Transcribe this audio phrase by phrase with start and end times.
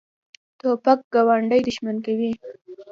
[0.59, 2.31] توپک ګاونډي دښمن کوي.